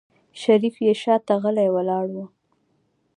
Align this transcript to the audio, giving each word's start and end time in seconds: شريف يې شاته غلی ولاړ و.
شريف 0.41 0.75
يې 0.85 0.93
شاته 1.01 1.33
غلی 1.43 1.67
ولاړ 1.75 2.05
و. 2.13 2.15